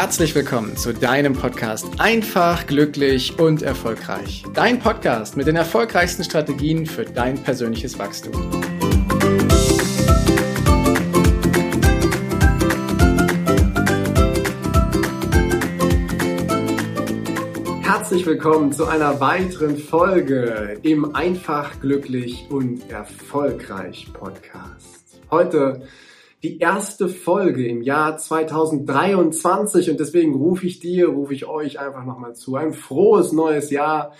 [0.00, 4.44] herzlich willkommen zu deinem Podcast Einfach, glücklich und erfolgreich.
[4.54, 8.32] Dein Podcast mit den erfolgreichsten Strategien für dein persönliches Wachstum.
[17.82, 25.20] Herzlich willkommen zu einer weiteren Folge im Einfach, glücklich und erfolgreich Podcast.
[25.30, 25.82] Heute
[26.42, 32.04] die erste Folge im Jahr 2023 und deswegen rufe ich dir, rufe ich euch einfach
[32.04, 32.56] nochmal zu.
[32.56, 34.14] Ein frohes neues Jahr.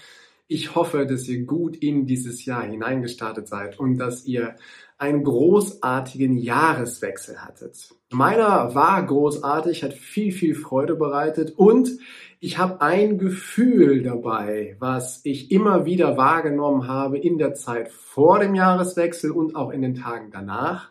[0.46, 4.56] Ich hoffe, dass ihr gut in dieses Jahr hineingestartet seid und dass ihr
[4.98, 7.94] einen großartigen Jahreswechsel hattet.
[8.10, 11.90] Meiner war großartig, hat viel, viel Freude bereitet und
[12.38, 18.40] ich habe ein Gefühl dabei, was ich immer wieder wahrgenommen habe in der Zeit vor
[18.40, 20.90] dem Jahreswechsel und auch in den Tagen danach.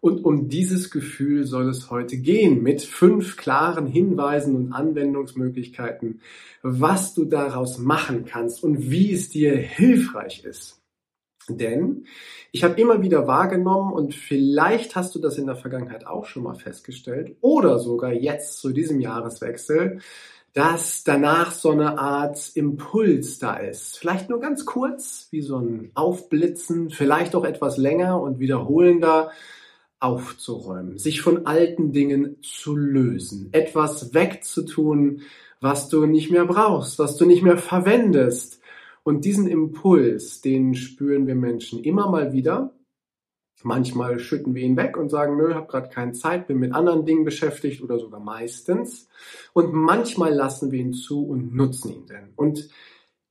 [0.00, 6.22] Und um dieses Gefühl soll es heute gehen mit fünf klaren Hinweisen und Anwendungsmöglichkeiten,
[6.62, 10.80] was du daraus machen kannst und wie es dir hilfreich ist.
[11.48, 12.06] Denn
[12.52, 16.44] ich habe immer wieder wahrgenommen und vielleicht hast du das in der Vergangenheit auch schon
[16.44, 20.00] mal festgestellt oder sogar jetzt zu diesem Jahreswechsel,
[20.52, 23.98] dass danach so eine Art Impuls da ist.
[23.98, 29.30] Vielleicht nur ganz kurz, wie so ein Aufblitzen, vielleicht auch etwas länger und wiederholender,
[30.00, 35.22] aufzuräumen, sich von alten Dingen zu lösen, etwas wegzutun,
[35.60, 38.60] was du nicht mehr brauchst, was du nicht mehr verwendest.
[39.02, 42.72] Und diesen Impuls, den spüren wir Menschen immer mal wieder.
[43.62, 47.04] Manchmal schütten wir ihn weg und sagen, nö, hab gerade keine Zeit, bin mit anderen
[47.04, 49.08] Dingen beschäftigt oder sogar meistens.
[49.52, 52.32] Und manchmal lassen wir ihn zu und nutzen ihn denn.
[52.36, 52.70] Und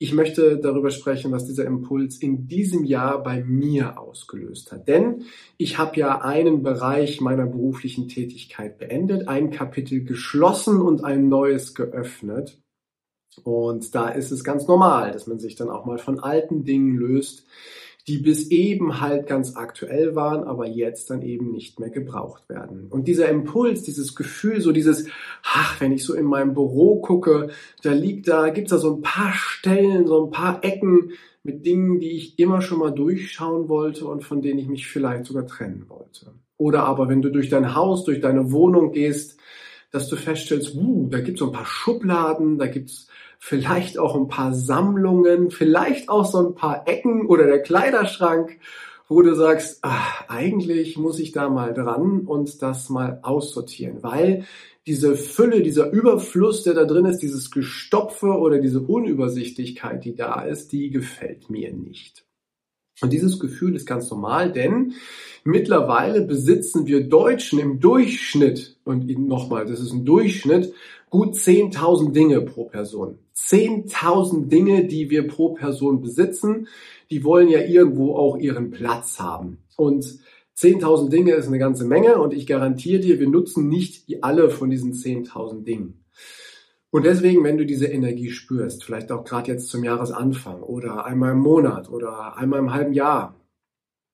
[0.02, 4.88] ich möchte darüber sprechen, was dieser Impuls in diesem Jahr bei mir ausgelöst hat.
[4.88, 5.26] Denn
[5.58, 11.76] ich habe ja einen Bereich meiner beruflichen Tätigkeit beendet, ein Kapitel geschlossen und ein neues
[11.76, 12.58] geöffnet.
[13.44, 16.96] Und da ist es ganz normal, dass man sich dann auch mal von alten Dingen
[16.96, 17.46] löst,
[18.10, 22.88] die bis eben halt ganz aktuell waren, aber jetzt dann eben nicht mehr gebraucht werden.
[22.90, 25.06] Und dieser Impuls, dieses Gefühl, so dieses,
[25.44, 27.50] ach, wenn ich so in meinem Büro gucke,
[27.84, 31.12] da liegt da, gibt's da so ein paar Stellen, so ein paar Ecken
[31.44, 35.26] mit Dingen, die ich immer schon mal durchschauen wollte und von denen ich mich vielleicht
[35.26, 36.34] sogar trennen wollte.
[36.58, 39.40] Oder aber wenn du durch dein Haus, durch deine Wohnung gehst,
[39.92, 43.08] dass du feststellst, uh, da gibt's so ein paar Schubladen, da gibt's
[43.40, 48.60] vielleicht auch ein paar Sammlungen, vielleicht auch so ein paar Ecken oder der Kleiderschrank,
[49.08, 54.46] wo du sagst, ach, eigentlich muss ich da mal dran und das mal aussortieren, weil
[54.86, 60.42] diese Fülle, dieser Überfluss, der da drin ist, dieses Gestopfe oder diese Unübersichtlichkeit, die da
[60.42, 62.26] ist, die gefällt mir nicht.
[63.02, 64.94] Und dieses Gefühl ist ganz normal, denn
[65.44, 70.74] mittlerweile besitzen wir Deutschen im Durchschnitt, und nochmal, das ist ein Durchschnitt,
[71.10, 73.20] gut 10.000 Dinge pro Person.
[73.36, 76.68] 10.000 Dinge, die wir pro Person besitzen,
[77.10, 79.60] die wollen ja irgendwo auch ihren Platz haben.
[79.76, 80.20] Und
[80.58, 84.70] 10.000 Dinge ist eine ganze Menge und ich garantiere dir, wir nutzen nicht alle von
[84.70, 86.04] diesen 10.000 Dingen.
[86.92, 91.34] Und deswegen, wenn du diese Energie spürst, vielleicht auch gerade jetzt zum Jahresanfang oder einmal
[91.34, 93.39] im Monat oder einmal im halben Jahr,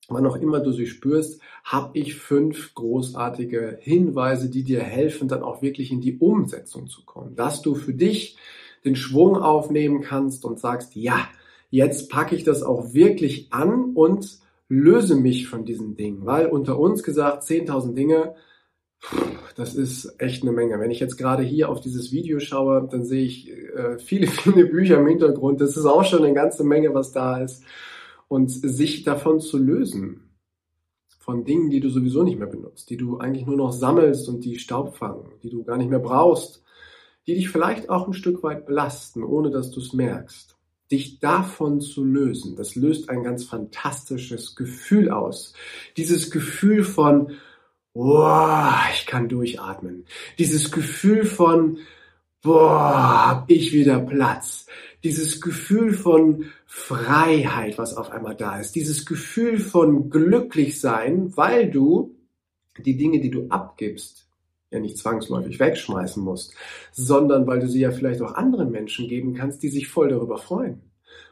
[0.09, 5.43] wann auch immer du sie spürst, habe ich fünf großartige Hinweise, die dir helfen, dann
[5.43, 7.35] auch wirklich in die Umsetzung zu kommen.
[7.35, 8.37] Dass du für dich
[8.83, 11.27] den Schwung aufnehmen kannst und sagst, ja,
[11.69, 14.39] jetzt packe ich das auch wirklich an und
[14.69, 16.25] löse mich von diesen Dingen.
[16.25, 18.35] Weil unter uns gesagt, 10.000 Dinge,
[19.55, 20.79] das ist echt eine Menge.
[20.79, 24.65] Wenn ich jetzt gerade hier auf dieses Video schaue, dann sehe ich äh, viele, viele
[24.65, 25.61] Bücher im Hintergrund.
[25.61, 27.63] Das ist auch schon eine ganze Menge, was da ist.
[28.27, 30.25] Und sich davon zu lösen,
[31.25, 34.45] von Dingen, die du sowieso nicht mehr benutzt, die du eigentlich nur noch sammelst und
[34.45, 36.63] die Staub fangen, die du gar nicht mehr brauchst,
[37.25, 40.55] die dich vielleicht auch ein Stück weit belasten, ohne dass du es merkst.
[40.91, 45.53] Dich davon zu lösen, das löst ein ganz fantastisches Gefühl aus.
[45.97, 47.31] Dieses Gefühl von,
[47.93, 50.05] boah, ich kann durchatmen.
[50.37, 51.79] Dieses Gefühl von,
[52.43, 54.67] boah, hab ich wieder Platz.
[55.05, 58.75] Dieses Gefühl von Freiheit, was auf einmal da ist.
[58.75, 62.15] Dieses Gefühl von glücklich sein, weil du
[62.77, 64.27] die Dinge, die du abgibst,
[64.71, 66.55] ja nicht zwangsläufig wegschmeißen musst,
[66.91, 70.39] sondern weil du sie ja vielleicht auch anderen Menschen geben kannst, die sich voll darüber
[70.39, 70.81] freuen.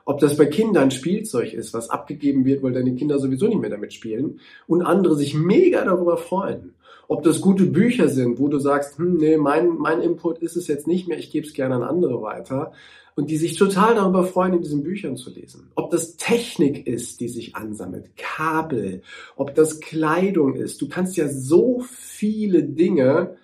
[0.06, 3.70] Ob das bei Kindern Spielzeug ist, was abgegeben wird, weil deine Kinder sowieso nicht mehr
[3.70, 6.76] damit spielen und andere sich mega darüber freuen.
[7.14, 10.66] Ob das gute Bücher sind, wo du sagst, hm, nee, mein, mein Input ist es
[10.66, 12.72] jetzt nicht mehr, ich gebe es gerne an andere weiter.
[13.14, 15.70] Und die sich total darüber freuen, in diesen Büchern zu lesen.
[15.76, 19.04] Ob das Technik ist, die sich ansammelt, Kabel,
[19.36, 20.82] ob das Kleidung ist.
[20.82, 23.38] Du kannst ja so viele Dinge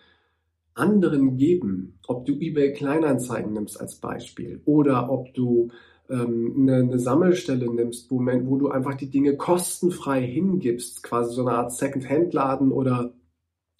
[0.74, 5.70] anderen geben, ob du eBay Kleinanzeigen nimmst als Beispiel oder ob du
[6.10, 11.46] ähm, eine, eine Sammelstelle nimmst, wo, wo du einfach die Dinge kostenfrei hingibst, quasi so
[11.46, 13.14] eine Art Second-Hand-Laden oder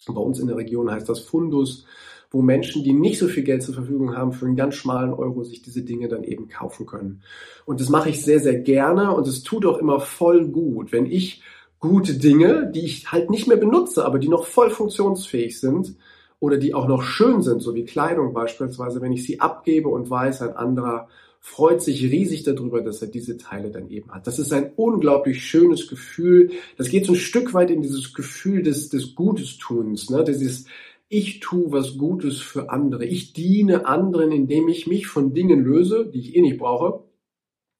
[0.06, 1.84] bei uns in der Region heißt das Fundus,
[2.30, 5.42] wo Menschen, die nicht so viel Geld zur Verfügung haben, für einen ganz schmalen Euro
[5.42, 7.22] sich diese Dinge dann eben kaufen können.
[7.64, 11.06] Und das mache ich sehr, sehr gerne und es tut auch immer voll gut, wenn
[11.06, 11.42] ich
[11.80, 15.96] gute Dinge, die ich halt nicht mehr benutze, aber die noch voll funktionsfähig sind
[16.38, 20.08] oder die auch noch schön sind, so wie Kleidung beispielsweise, wenn ich sie abgebe und
[20.08, 21.08] weiß, ein anderer
[21.40, 24.26] freut sich riesig darüber, dass er diese Teile dann eben hat.
[24.26, 26.50] Das ist ein unglaublich schönes Gefühl.
[26.76, 30.22] Das geht so ein Stück weit in dieses Gefühl des, des Gutestuns, ne?
[30.22, 30.66] dieses
[31.12, 33.04] ich tue was Gutes für andere.
[33.04, 37.02] Ich diene anderen, indem ich mich von Dingen löse, die ich eh nicht brauche,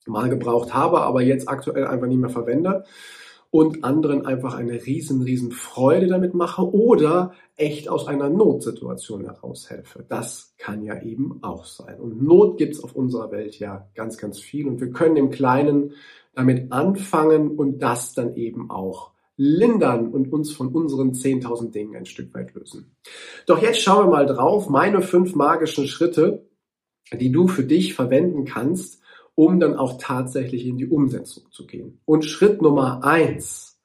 [0.07, 2.85] mal gebraucht habe, aber jetzt aktuell einfach nicht mehr verwende
[3.51, 10.05] und anderen einfach eine riesen, riesen Freude damit mache oder echt aus einer Notsituation heraushelfe.
[10.09, 11.99] Das kann ja eben auch sein.
[11.99, 15.95] Und Not gibt's auf unserer Welt ja ganz, ganz viel und wir können im Kleinen
[16.35, 22.07] damit anfangen und das dann eben auch lindern und uns von unseren 10.000 Dingen ein
[22.07, 22.95] Stück weit lösen.
[23.47, 26.47] Doch jetzt schauen wir mal drauf, meine fünf magischen Schritte,
[27.13, 29.00] die du für dich verwenden kannst,
[29.41, 31.99] um dann auch tatsächlich in die Umsetzung zu gehen.
[32.05, 33.81] Und Schritt Nummer eins,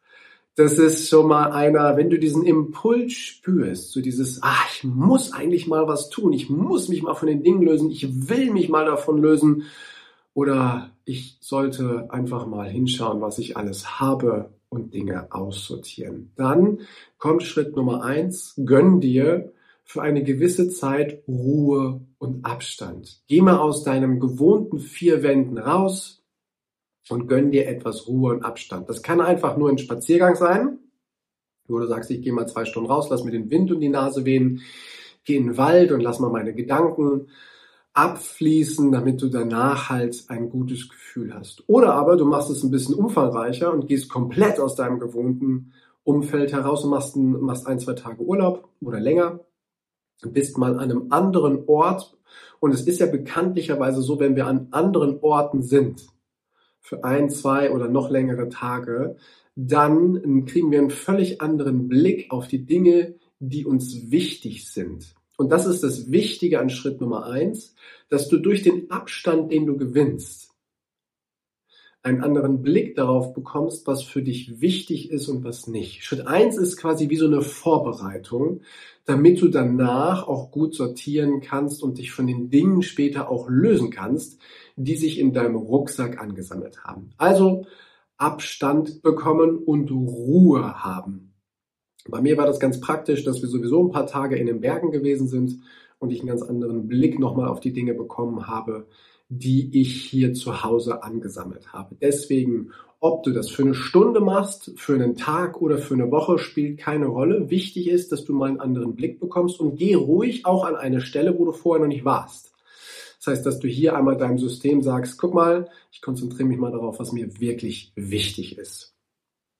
[0.55, 5.31] das ist schon mal einer, wenn du diesen Impuls spürst, so dieses, ah, ich muss
[5.31, 8.67] eigentlich mal was tun, ich muss mich mal von den Dingen lösen, ich will mich
[8.67, 9.63] mal davon lösen
[10.33, 16.33] oder ich sollte einfach mal hinschauen, was ich alles habe und Dinge aussortieren.
[16.35, 16.79] Dann
[17.17, 19.53] kommt Schritt Nummer eins, gönn dir
[19.85, 23.21] für eine gewisse Zeit Ruhe und Abstand.
[23.27, 26.23] Geh mal aus deinem gewohnten vier Wänden raus
[27.07, 28.89] und gönn dir etwas Ruhe und Abstand.
[28.89, 30.79] Das kann einfach nur ein Spaziergang sein,
[31.67, 33.89] wo du sagst, ich gehe mal zwei Stunden raus, lass mir den Wind um die
[33.89, 34.61] Nase wehen,
[35.23, 37.27] geh in den Wald und lass mal meine Gedanken
[37.93, 41.63] abfließen, damit du danach halt ein gutes Gefühl hast.
[41.67, 45.73] Oder aber du machst es ein bisschen umfangreicher und gehst komplett aus deinem gewohnten
[46.03, 49.44] Umfeld heraus und machst ein, machst ein zwei Tage Urlaub oder länger
[50.23, 52.17] bist mal an einem anderen Ort.
[52.59, 56.07] Und es ist ja bekanntlicherweise so, wenn wir an anderen Orten sind,
[56.85, 59.15] für ein, zwei oder noch längere Tage,
[59.55, 65.15] dann kriegen wir einen völlig anderen Blick auf die Dinge, die uns wichtig sind.
[65.35, 67.73] Und das ist das Wichtige an Schritt Nummer eins,
[68.09, 70.44] dass du durch den Abstand, den du gewinnst,
[72.05, 76.03] einen anderen Blick darauf bekommst, was für dich wichtig ist und was nicht.
[76.03, 78.61] Schritt eins ist quasi wie so eine Vorbereitung,
[79.05, 83.89] damit du danach auch gut sortieren kannst und dich von den Dingen später auch lösen
[83.89, 84.39] kannst,
[84.75, 87.09] die sich in deinem Rucksack angesammelt haben.
[87.17, 87.65] Also
[88.17, 91.33] Abstand bekommen und Ruhe haben.
[92.07, 94.91] Bei mir war das ganz praktisch, dass wir sowieso ein paar Tage in den Bergen
[94.91, 95.59] gewesen sind
[95.97, 98.85] und ich einen ganz anderen Blick nochmal auf die Dinge bekommen habe,
[99.29, 101.95] die ich hier zu Hause angesammelt habe.
[101.99, 106.37] Deswegen, ob du das für eine Stunde machst, für einen Tag oder für eine Woche,
[106.37, 107.49] spielt keine Rolle.
[107.49, 111.01] Wichtig ist, dass du mal einen anderen Blick bekommst und geh ruhig auch an eine
[111.01, 112.53] Stelle, wo du vorher noch nicht warst.
[113.17, 116.71] Das heißt, dass du hier einmal deinem System sagst, guck mal, ich konzentriere mich mal
[116.71, 118.93] darauf, was mir wirklich wichtig ist.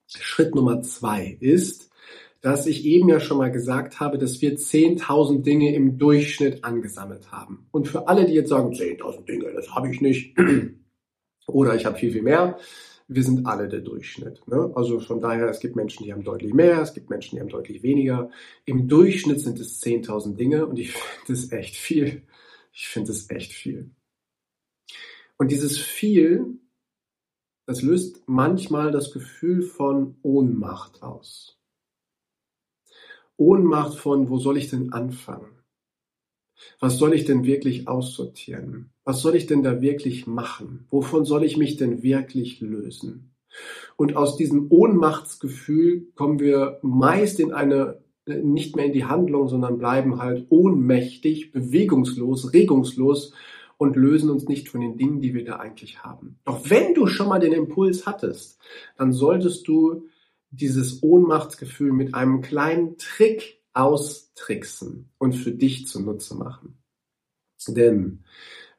[0.08, 1.89] Schritt Nummer zwei ist,
[2.46, 7.32] dass ich eben ja schon mal gesagt habe, dass wir 10.000 Dinge im Durchschnitt angesammelt
[7.32, 7.66] haben.
[7.72, 10.38] Und für alle, die jetzt sagen, 10.000 Dinge, das habe ich nicht,
[11.48, 12.60] oder ich habe viel, viel mehr,
[13.08, 14.48] wir sind alle der Durchschnitt.
[14.48, 14.72] Ne?
[14.75, 17.50] Also von daher, es gibt Menschen, die haben deutlich mehr, es gibt Menschen, die haben
[17.50, 18.30] deutlich weniger.
[18.66, 20.92] Im Durchschnitt sind es 10.000 Dinge und ich
[21.25, 22.28] finde es echt viel.
[22.72, 23.90] Ich finde es echt viel.
[25.38, 26.60] Und dieses viel,
[27.66, 31.55] das löst manchmal das Gefühl von Ohnmacht aus.
[33.38, 35.56] Ohnmacht von, wo soll ich denn anfangen?
[36.80, 38.92] Was soll ich denn wirklich aussortieren?
[39.04, 40.86] Was soll ich denn da wirklich machen?
[40.89, 43.36] Wovon soll ich mich denn wirklich lösen?
[43.98, 49.77] Und aus diesem Ohnmachtsgefühl kommen wir meist in eine, nicht mehr in die Handlung, sondern
[49.77, 53.34] bleiben halt ohnmächtig, bewegungslos, regungslos
[53.77, 56.39] und lösen uns nicht von den Dingen, die wir da eigentlich haben.
[56.46, 58.60] Doch wenn du schon mal den Impuls hattest,
[58.98, 60.08] dann solltest du
[60.56, 66.78] dieses Ohnmachtsgefühl mit einem kleinen Trick austricksen und für dich zunutze machen.
[67.68, 68.24] Denn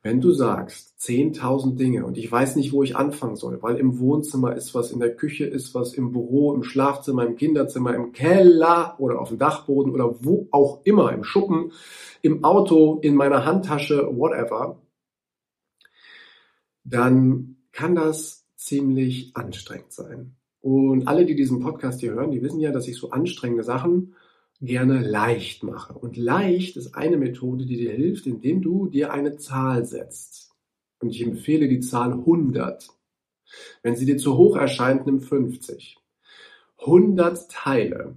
[0.02, 3.98] wenn du sagst, 10.000 Dinge und ich weiß nicht, wo ich anfangen soll, weil im
[3.98, 8.12] Wohnzimmer ist was, in der Küche ist was, im Büro, im Schlafzimmer, im Kinderzimmer, im
[8.12, 11.72] Keller oder auf dem Dachboden oder wo auch immer, im Schuppen,
[12.22, 14.80] im Auto, in meiner Handtasche, whatever,
[16.84, 20.35] dann kann das ziemlich anstrengend sein.
[20.66, 24.16] Und alle, die diesen Podcast hier hören, die wissen ja, dass ich so anstrengende Sachen
[24.60, 25.94] gerne leicht mache.
[25.94, 30.50] Und leicht ist eine Methode, die dir hilft, indem du dir eine Zahl setzt.
[30.98, 32.88] Und ich empfehle die Zahl 100.
[33.84, 35.98] Wenn sie dir zu hoch erscheint, nimm 50.
[36.80, 38.16] 100 Teile,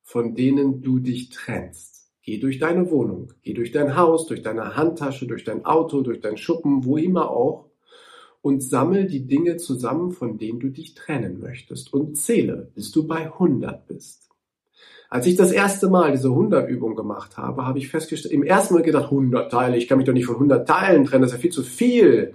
[0.00, 2.10] von denen du dich trennst.
[2.22, 6.22] Geh durch deine Wohnung, geh durch dein Haus, durch deine Handtasche, durch dein Auto, durch
[6.22, 7.69] dein Schuppen, wo immer auch
[8.42, 13.06] und sammel die Dinge zusammen, von denen du dich trennen möchtest und zähle, bis du
[13.06, 14.28] bei 100 bist.
[15.10, 18.74] Als ich das erste Mal diese 100 Übung gemacht habe, habe ich festgestellt, im ersten
[18.74, 21.36] Mal gedacht, 100 Teile, ich kann mich doch nicht von 100 Teilen trennen, das ist
[21.38, 22.34] ja viel zu viel.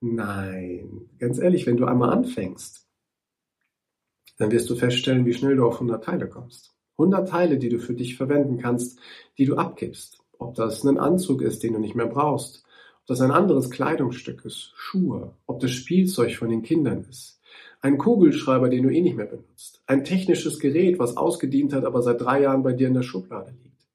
[0.00, 2.88] Nein, ganz ehrlich, wenn du einmal anfängst,
[4.38, 6.74] dann wirst du feststellen, wie schnell du auf 100 Teile kommst.
[6.98, 8.98] 100 Teile, die du für dich verwenden kannst,
[9.38, 10.18] die du abgibst.
[10.38, 12.64] Ob das ein Anzug ist, den du nicht mehr brauchst,
[13.02, 17.40] ob das ein anderes Kleidungsstück ist, Schuhe, ob das Spielzeug von den Kindern ist,
[17.80, 22.00] ein Kugelschreiber, den du eh nicht mehr benutzt, ein technisches Gerät, was ausgedient hat, aber
[22.02, 23.88] seit drei Jahren bei dir in der Schublade liegt.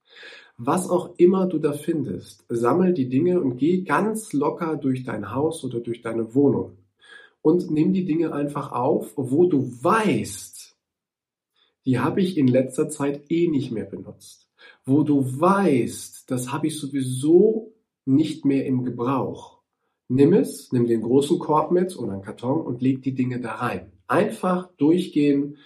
[0.57, 5.33] Was auch immer du da findest, sammel die Dinge und geh ganz locker durch dein
[5.33, 6.77] Haus oder durch deine Wohnung
[7.41, 10.75] und nimm die Dinge einfach auf, wo du weißt,
[11.85, 14.49] die habe ich in letzter Zeit eh nicht mehr benutzt.
[14.83, 17.71] Wo du weißt, das habe ich sowieso
[18.07, 19.59] nicht mehr im Gebrauch.
[20.09, 23.55] Nimm es, nimm den großen Korb mit und einen Karton und leg die Dinge da
[23.55, 23.91] rein.
[24.07, 25.57] Einfach durchgehen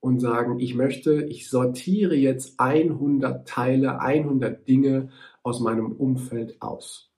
[0.00, 5.10] und sagen, ich möchte, ich sortiere jetzt 100 Teile, 100 Dinge
[5.42, 7.10] aus meinem Umfeld aus.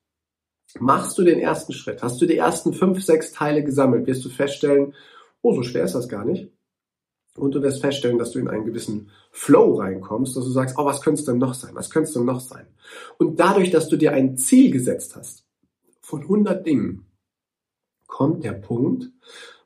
[0.79, 4.29] Machst du den ersten Schritt, hast du die ersten fünf, sechs Teile gesammelt, wirst du
[4.29, 4.93] feststellen,
[5.41, 6.51] oh, so schwer ist das gar nicht.
[7.35, 10.85] Und du wirst feststellen, dass du in einen gewissen Flow reinkommst, dass du sagst, oh,
[10.85, 11.71] was könnte es denn noch sein?
[11.73, 12.67] Was könnte es denn noch sein?
[13.17, 15.45] Und dadurch, dass du dir ein Ziel gesetzt hast
[16.01, 17.07] von 100 Dingen,
[18.05, 19.09] kommt der Punkt,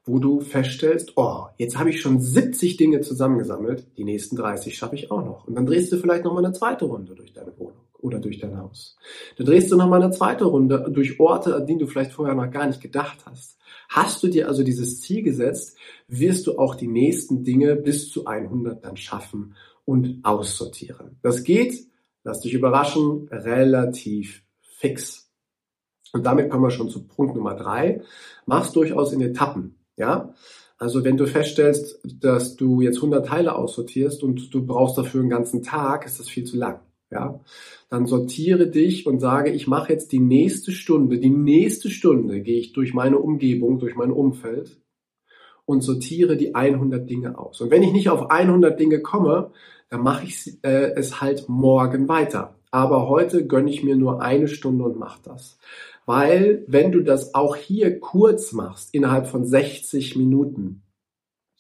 [0.06, 4.96] wo du feststellst, oh, jetzt habe ich schon 70 Dinge zusammengesammelt, die nächsten 30 schaffe
[4.96, 5.48] ich auch noch.
[5.48, 8.58] Und dann drehst du vielleicht nochmal eine zweite Runde durch deine Wohnung oder durch dein
[8.58, 8.98] Haus.
[9.38, 12.50] Dann drehst du nochmal eine zweite Runde durch Orte, an die du vielleicht vorher noch
[12.50, 13.57] gar nicht gedacht hast.
[13.90, 15.78] Hast du dir also dieses Ziel gesetzt,
[16.08, 21.18] wirst du auch die nächsten Dinge bis zu 100 dann schaffen und aussortieren.
[21.22, 21.88] Das geht,
[22.24, 25.32] lass dich überraschen, relativ fix.
[26.14, 28.02] Und damit kommen wir schon zu Punkt Nummer drei.
[28.46, 29.76] Mach's durchaus in Etappen.
[29.96, 30.34] Ja,
[30.78, 35.30] also wenn du feststellst, dass du jetzt 100 Teile aussortierst und du brauchst dafür einen
[35.30, 36.80] ganzen Tag, ist das viel zu lang.
[37.10, 37.40] Ja,
[37.90, 42.60] dann sortiere dich und sage, ich mache jetzt die nächste Stunde, die nächste Stunde gehe
[42.60, 44.78] ich durch meine Umgebung, durch mein Umfeld
[45.66, 47.62] und sortiere die 100 Dinge aus.
[47.62, 49.52] Und wenn ich nicht auf 100 Dinge komme,
[49.90, 52.56] dann mache ich äh, es halt morgen weiter.
[52.72, 55.58] Aber heute gönne ich mir nur eine Stunde und mache das.
[56.06, 60.84] Weil wenn du das auch hier kurz machst, innerhalb von 60 Minuten,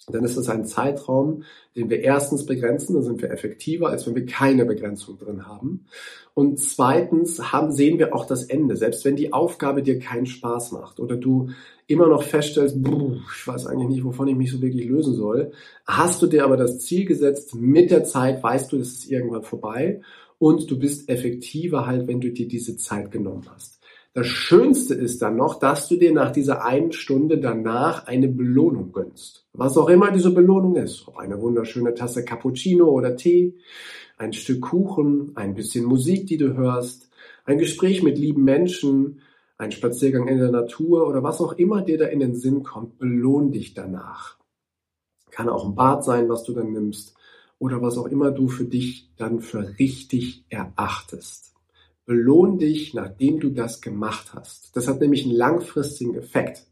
[0.10, 1.44] dann ist das ein Zeitraum,
[1.76, 5.86] den wir erstens begrenzen, dann sind wir effektiver, als wenn wir keine Begrenzung drin haben.
[6.34, 8.78] Und zweitens haben, sehen wir auch das Ende.
[8.78, 11.50] Selbst wenn die Aufgabe dir keinen Spaß macht oder du
[11.88, 15.52] immer noch feststellst, ich weiß eigentlich nicht, wovon ich mich so wirklich lösen soll,
[15.86, 19.44] hast du dir aber das Ziel gesetzt, mit der Zeit weißt du, es ist irgendwann
[19.44, 20.02] vorbei
[20.38, 23.77] und du bist effektiver halt, wenn du dir diese Zeit genommen hast.
[24.18, 28.92] Das Schönste ist dann noch, dass du dir nach dieser einen Stunde danach eine Belohnung
[28.92, 29.46] gönnst.
[29.54, 31.08] Was auch immer diese Belohnung ist.
[31.08, 33.60] Ob eine wunderschöne Tasse Cappuccino oder Tee,
[34.18, 37.12] ein Stück Kuchen, ein bisschen Musik, die du hörst,
[37.46, 39.22] ein Gespräch mit lieben Menschen,
[39.60, 42.98] ein Spaziergang in der Natur oder was auch immer dir da in den Sinn kommt,
[42.98, 44.40] belohn dich danach.
[45.30, 47.16] Kann auch ein Bad sein, was du dann nimmst
[47.60, 51.54] oder was auch immer du für dich dann für richtig erachtest.
[52.08, 54.76] Belohn dich, nachdem du das gemacht hast.
[54.76, 56.66] Das hat nämlich einen langfristigen Effekt.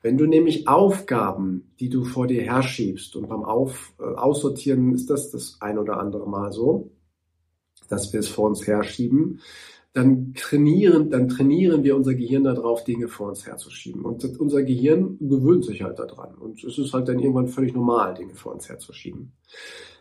[0.00, 5.10] Wenn du nämlich Aufgaben, die du vor dir herschiebst und beim Auf, äh, Aussortieren ist
[5.10, 6.92] das das ein oder andere Mal so,
[7.88, 9.40] dass wir es vor uns herschieben,
[9.92, 14.04] dann trainieren, dann trainieren wir unser Gehirn darauf, Dinge vor uns herzuschieben.
[14.04, 16.36] Und unser Gehirn gewöhnt sich halt daran.
[16.36, 19.32] Und es ist halt dann irgendwann völlig normal, Dinge vor uns herzuschieben.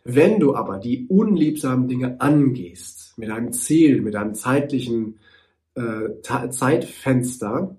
[0.03, 5.19] Wenn du aber die unliebsamen Dinge angehst, mit einem Ziel, mit einem zeitlichen
[5.75, 7.77] äh, Zeitfenster,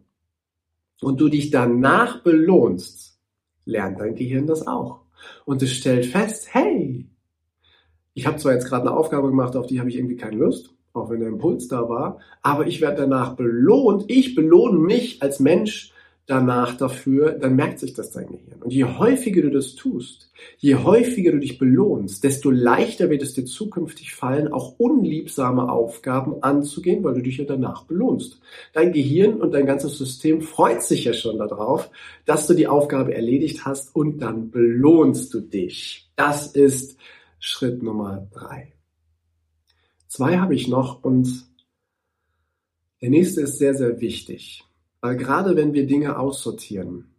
[1.01, 3.19] und du dich danach belohnst,
[3.65, 5.01] lernt dein Gehirn das auch.
[5.45, 7.07] Und es stellt fest, hey,
[8.15, 10.75] ich habe zwar jetzt gerade eine Aufgabe gemacht, auf die habe ich irgendwie keine Lust,
[10.93, 14.05] auch wenn der Impuls da war, aber ich werde danach belohnt.
[14.09, 15.93] Ich belohne mich als Mensch
[16.31, 18.63] danach dafür, dann merkt sich das dein Gehirn.
[18.63, 23.35] Und je häufiger du das tust, je häufiger du dich belohnst, desto leichter wird es
[23.35, 28.41] dir zukünftig fallen, auch unliebsame Aufgaben anzugehen, weil du dich ja danach belohnst.
[28.73, 31.91] Dein Gehirn und dein ganzes System freut sich ja schon darauf,
[32.27, 36.11] dass du die Aufgabe erledigt hast und dann belohnst du dich.
[36.15, 36.97] Das ist
[37.41, 38.73] Schritt Nummer drei.
[40.07, 41.47] Zwei habe ich noch und
[43.03, 44.65] der nächste ist sehr, sehr wichtig.
[45.01, 47.15] Weil gerade wenn wir Dinge aussortieren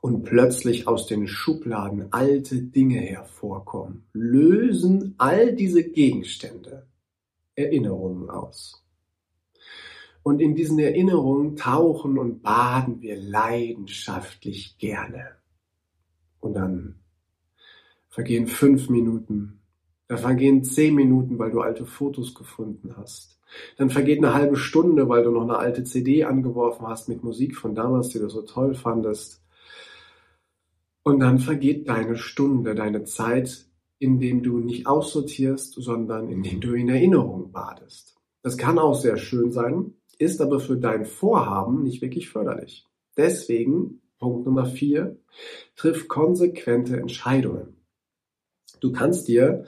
[0.00, 6.86] und plötzlich aus den Schubladen alte Dinge hervorkommen, lösen all diese Gegenstände
[7.54, 8.84] Erinnerungen aus.
[10.22, 15.36] Und in diesen Erinnerungen tauchen und baden wir leidenschaftlich gerne.
[16.40, 17.00] Und dann
[18.08, 19.60] vergehen fünf Minuten,
[20.06, 23.37] da vergehen zehn Minuten, weil du alte Fotos gefunden hast.
[23.76, 27.56] Dann vergeht eine halbe Stunde, weil du noch eine alte CD angeworfen hast mit Musik
[27.56, 29.42] von damals, die du so toll fandest.
[31.02, 33.66] Und dann vergeht deine Stunde, deine Zeit,
[33.98, 38.16] indem du nicht aussortierst, sondern indem du in Erinnerung badest.
[38.42, 42.86] Das kann auch sehr schön sein, ist aber für dein Vorhaben nicht wirklich förderlich.
[43.16, 45.18] Deswegen, Punkt Nummer vier,
[45.76, 47.76] triff konsequente Entscheidungen.
[48.80, 49.64] Du kannst dir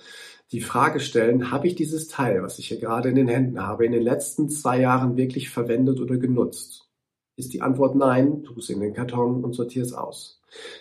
[0.52, 3.86] die Frage stellen, habe ich dieses Teil, was ich hier gerade in den Händen habe,
[3.86, 6.88] in den letzten zwei Jahren wirklich verwendet oder genutzt?
[7.36, 10.40] Ist die Antwort nein, tu es in den Karton und sortier es aus.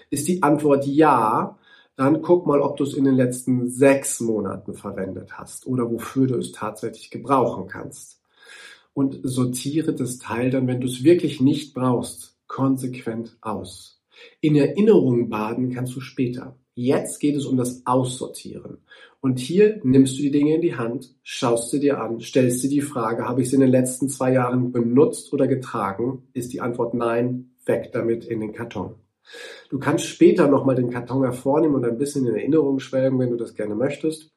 [0.10, 1.58] Ist die Antwort ja,
[1.96, 6.28] dann guck mal, ob du es in den letzten sechs Monaten verwendet hast oder wofür
[6.28, 8.22] du es tatsächlich gebrauchen kannst
[8.94, 14.02] und sortiere das Teil dann, wenn du es wirklich nicht brauchst, konsequent aus.
[14.42, 16.58] In Erinnerungen baden kannst du später.
[16.74, 18.78] Jetzt geht es um das Aussortieren.
[19.22, 22.70] Und hier nimmst du die Dinge in die Hand, schaust sie dir an, stellst dir
[22.70, 26.30] die Frage, habe ich sie in den letzten zwei Jahren benutzt oder getragen?
[26.34, 28.96] Ist die Antwort nein, weg damit in den Karton.
[29.70, 33.36] Du kannst später nochmal den Karton hervornehmen und ein bisschen in Erinnerung schwelgen, wenn du
[33.36, 34.32] das gerne möchtest.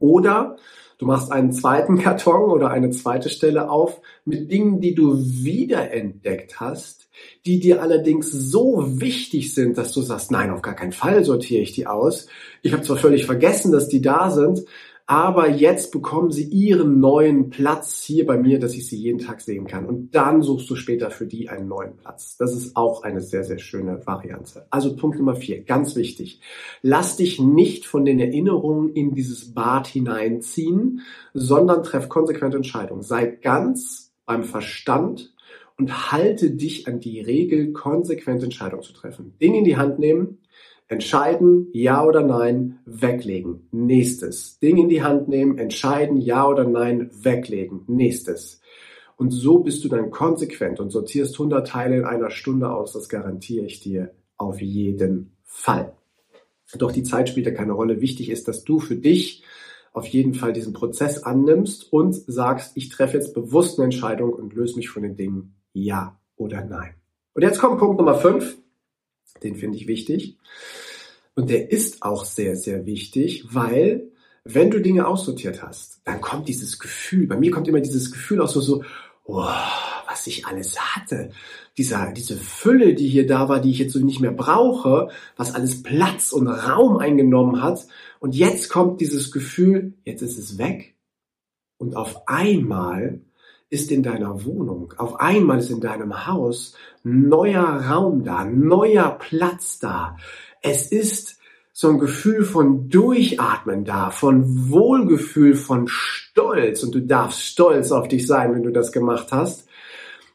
[0.00, 0.56] Oder
[0.98, 6.60] du machst einen zweiten Karton oder eine zweite Stelle auf mit Dingen, die du wiederentdeckt
[6.60, 7.08] hast,
[7.46, 11.62] die dir allerdings so wichtig sind, dass du sagst, nein, auf gar keinen Fall sortiere
[11.62, 12.26] ich die aus.
[12.62, 14.64] Ich habe zwar völlig vergessen, dass die da sind,
[15.06, 19.42] aber jetzt bekommen sie ihren neuen Platz hier bei mir, dass ich sie jeden Tag
[19.42, 19.84] sehen kann.
[19.84, 22.38] Und dann suchst du später für die einen neuen Platz.
[22.38, 24.66] Das ist auch eine sehr, sehr schöne Variante.
[24.70, 26.40] Also Punkt Nummer vier, ganz wichtig.
[26.80, 31.02] Lass dich nicht von den Erinnerungen in dieses Bad hineinziehen,
[31.34, 33.02] sondern treff konsequente Entscheidungen.
[33.02, 35.34] Sei ganz beim Verstand
[35.76, 39.34] und halte dich an die Regel, konsequente Entscheidungen zu treffen.
[39.38, 40.38] Dinge in die Hand nehmen,
[40.94, 43.68] Entscheiden, ja oder nein, weglegen.
[43.72, 44.58] Nächstes.
[44.60, 47.82] Ding in die Hand nehmen, entscheiden, ja oder nein, weglegen.
[47.88, 48.60] Nächstes.
[49.16, 52.92] Und so bist du dann konsequent und sortierst 100 Teile in einer Stunde aus.
[52.92, 55.94] Das garantiere ich dir auf jeden Fall.
[56.78, 58.00] Doch die Zeit spielt ja keine Rolle.
[58.00, 59.44] Wichtig ist, dass du für dich
[59.92, 64.54] auf jeden Fall diesen Prozess annimmst und sagst, ich treffe jetzt bewusst eine Entscheidung und
[64.54, 66.94] löse mich von den Dingen ja oder nein.
[67.34, 68.58] Und jetzt kommt Punkt Nummer 5.
[69.42, 70.38] Den finde ich wichtig.
[71.34, 74.10] Und der ist auch sehr, sehr wichtig, weil
[74.44, 78.40] wenn du Dinge aussortiert hast, dann kommt dieses Gefühl, bei mir kommt immer dieses Gefühl
[78.40, 78.84] aus so, so
[79.24, 79.48] oh,
[80.06, 81.30] was ich alles hatte.
[81.76, 85.54] Dieser, diese Fülle, die hier da war, die ich jetzt so nicht mehr brauche, was
[85.54, 87.86] alles Platz und Raum eingenommen hat.
[88.20, 90.94] Und jetzt kommt dieses Gefühl, jetzt ist es weg.
[91.78, 93.20] Und auf einmal
[93.70, 99.80] ist in deiner Wohnung, auf einmal ist in deinem Haus neuer Raum da, neuer Platz
[99.80, 100.16] da.
[100.66, 101.38] Es ist
[101.74, 106.82] so ein Gefühl von Durchatmen da, von Wohlgefühl, von Stolz.
[106.82, 109.68] Und du darfst stolz auf dich sein, wenn du das gemacht hast,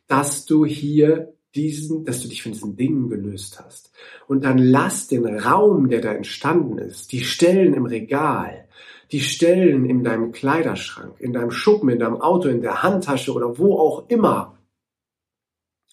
[0.08, 3.92] dass du hier diesen, dass du dich von diesen Dingen gelöst hast.
[4.28, 8.68] Und dann lass den Raum, der da entstanden ist, die Stellen im Regal,
[9.12, 13.58] die Stellen in deinem Kleiderschrank, in deinem Schuppen, in deinem Auto, in der Handtasche oder
[13.58, 14.60] wo auch immer,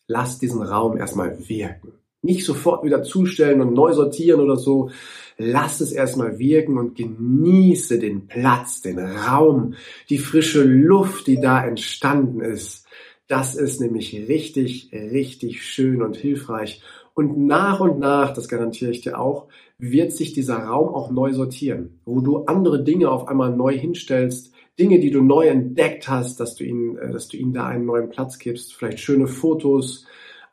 [0.07, 1.95] lass diesen Raum erstmal wirken.
[2.27, 4.91] Nicht sofort wieder zustellen und neu sortieren oder so.
[5.39, 9.75] Lass es erstmal wirken und genieße den Platz, den Raum,
[10.11, 12.87] die frische Luft, die da entstanden ist.
[13.29, 16.83] Das ist nämlich richtig, richtig schön und hilfreich.
[17.15, 19.47] Und nach und nach, das garantiere ich dir auch,
[19.79, 24.53] wird sich dieser Raum auch neu sortieren, wo du andere Dinge auf einmal neu hinstellst,
[24.79, 27.87] Dinge, die du neu entdeckt hast, dass du ihnen, äh, dass du ihnen da einen
[27.87, 30.07] neuen Platz gibst, vielleicht schöne Fotos,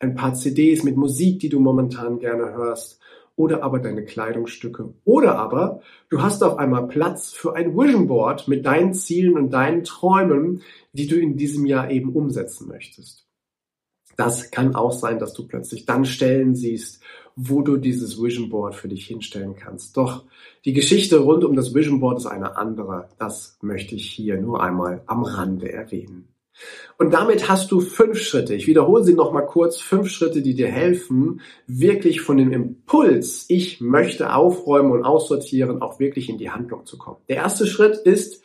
[0.03, 2.99] ein paar CDs mit Musik, die du momentan gerne hörst,
[3.35, 4.93] oder aber deine Kleidungsstücke.
[5.05, 9.49] Oder aber du hast auf einmal Platz für ein Vision Board mit deinen Zielen und
[9.49, 10.61] deinen Träumen,
[10.91, 13.25] die du in diesem Jahr eben umsetzen möchtest.
[14.17, 17.01] Das kann auch sein, dass du plötzlich dann Stellen siehst,
[17.35, 19.97] wo du dieses Vision Board für dich hinstellen kannst.
[19.97, 20.25] Doch
[20.65, 23.09] die Geschichte rund um das Vision Board ist eine andere.
[23.17, 26.32] Das möchte ich hier nur einmal am Rande erwähnen.
[26.97, 28.53] Und damit hast du fünf Schritte.
[28.53, 29.79] Ich wiederhole sie nochmal kurz.
[29.79, 35.99] Fünf Schritte, die dir helfen, wirklich von dem Impuls, ich möchte aufräumen und aussortieren, auch
[35.99, 37.17] wirklich in die Handlung zu kommen.
[37.27, 38.43] Der erste Schritt ist,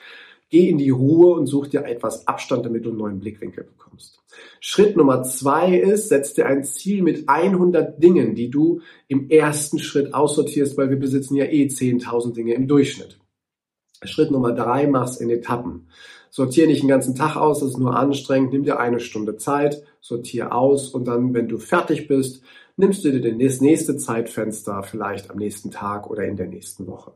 [0.50, 4.22] Geh in die Ruhe und such dir etwas Abstand, damit du einen neuen Blickwinkel bekommst.
[4.60, 9.78] Schritt Nummer zwei ist, setz dir ein Ziel mit 100 Dingen, die du im ersten
[9.78, 13.18] Schritt aussortierst, weil wir besitzen ja eh 10.000 Dinge im Durchschnitt.
[14.04, 15.88] Schritt Nummer drei, mach's in Etappen.
[16.30, 18.52] Sortier nicht den ganzen Tag aus, das ist nur anstrengend.
[18.52, 22.42] Nimm dir eine Stunde Zeit, sortier aus und dann, wenn du fertig bist,
[22.76, 27.12] nimmst du dir das nächste Zeitfenster vielleicht am nächsten Tag oder in der nächsten Woche.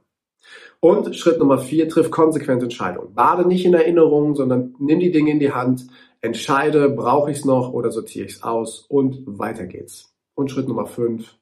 [0.81, 3.14] Und Schritt Nummer vier, triff konsequente Entscheidungen.
[3.14, 5.87] Bade nicht in Erinnerungen, sondern nimm die Dinge in die Hand,
[6.20, 10.12] entscheide, brauche ich es noch oder sortiere ich es aus und weiter geht's.
[10.35, 11.37] Und Schritt Nummer fünf,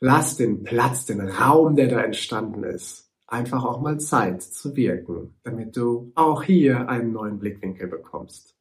[0.00, 5.34] lass den Platz, den Raum, der da entstanden ist, einfach auch mal Zeit zu wirken,
[5.42, 8.56] damit du auch hier einen neuen Blickwinkel bekommst.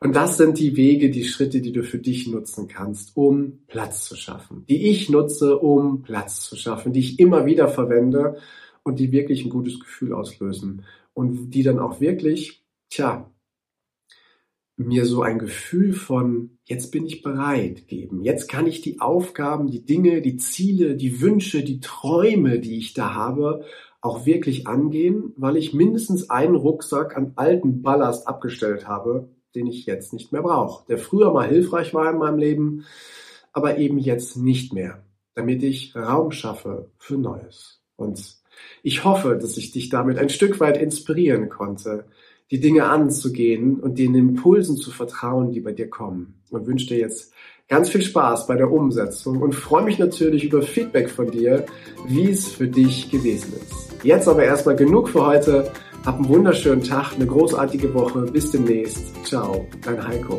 [0.00, 4.04] Und das sind die Wege, die Schritte, die du für dich nutzen kannst, um Platz
[4.04, 4.66] zu schaffen.
[4.68, 8.36] Die ich nutze, um Platz zu schaffen, die ich immer wieder verwende
[8.82, 10.84] und die wirklich ein gutes Gefühl auslösen.
[11.14, 13.30] Und die dann auch wirklich, tja,
[14.76, 18.22] mir so ein Gefühl von, jetzt bin ich bereit geben.
[18.22, 22.92] Jetzt kann ich die Aufgaben, die Dinge, die Ziele, die Wünsche, die Träume, die ich
[22.92, 23.64] da habe,
[24.02, 29.86] auch wirklich angehen, weil ich mindestens einen Rucksack an alten Ballast abgestellt habe, den ich
[29.86, 32.84] jetzt nicht mehr brauche, der früher mal hilfreich war in meinem Leben,
[33.52, 35.02] aber eben jetzt nicht mehr,
[35.34, 37.80] damit ich Raum schaffe für Neues.
[37.96, 38.36] Und
[38.82, 42.04] ich hoffe, dass ich dich damit ein Stück weit inspirieren konnte,
[42.50, 46.34] die Dinge anzugehen und den Impulsen zu vertrauen, die bei dir kommen.
[46.50, 47.32] Und wünsche dir jetzt
[47.68, 51.66] ganz viel Spaß bei der Umsetzung und freue mich natürlich über Feedback von dir,
[52.06, 54.04] wie es für dich gewesen ist.
[54.04, 55.70] Jetzt aber erstmal genug für heute.
[56.04, 58.20] Hab einen wunderschönen Tag, eine großartige Woche.
[58.20, 59.12] Bis demnächst.
[59.24, 60.38] Ciao, dein Heiko.